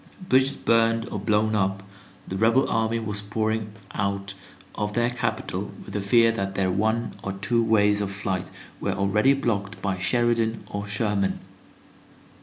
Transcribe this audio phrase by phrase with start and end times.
[0.29, 1.83] Bridges burned or blown up,
[2.27, 4.33] the rebel army was pouring out
[4.73, 8.93] of their capital with the fear that their one or two ways of flight were
[8.93, 11.39] already blocked by Sheridan or Sherman.